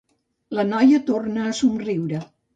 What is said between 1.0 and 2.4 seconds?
torna a somriure.